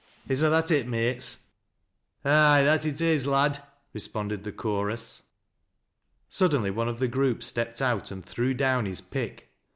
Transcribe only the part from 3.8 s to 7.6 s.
responded the chorus. Suddenly one of the group